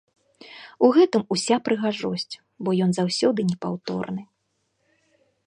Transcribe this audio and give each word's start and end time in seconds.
У 0.87 0.87
гэтым 0.95 1.21
уся 1.35 1.55
прыгажосць, 1.69 2.35
бо 2.65 2.69
ён 2.87 2.91
заўсёды 3.01 3.39
непаўторны. 3.53 4.21